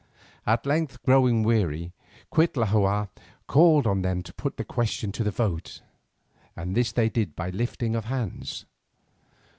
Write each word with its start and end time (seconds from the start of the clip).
At 0.47 0.65
length 0.65 1.03
growing 1.03 1.43
weary, 1.43 1.93
Cuitlahua 2.31 3.09
called 3.45 3.85
on 3.85 4.01
them 4.01 4.23
to 4.23 4.33
put 4.33 4.57
the 4.57 4.63
question 4.63 5.11
to 5.11 5.23
the 5.23 5.29
vote, 5.29 5.81
and 6.55 6.73
this 6.73 6.91
they 6.91 7.07
did 7.07 7.35
by 7.35 7.49
a 7.49 7.51
lifting 7.51 7.95
of 7.95 8.05
hands. 8.05 8.65